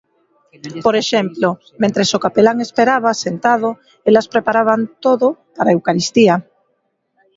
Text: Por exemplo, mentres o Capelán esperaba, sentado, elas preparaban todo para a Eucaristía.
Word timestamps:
Por 0.85 0.95
exemplo, 1.01 1.47
mentres 1.81 2.09
o 2.17 2.21
Capelán 2.25 2.57
esperaba, 2.67 3.19
sentado, 3.25 3.69
elas 4.09 4.29
preparaban 4.33 4.81
todo 5.05 5.27
para 5.55 5.69
a 5.71 5.75
Eucaristía. 5.77 6.35